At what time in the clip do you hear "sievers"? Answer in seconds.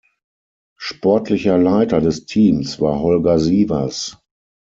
3.37-4.17